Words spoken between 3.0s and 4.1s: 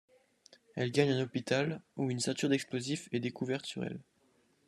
est découverte sur elle.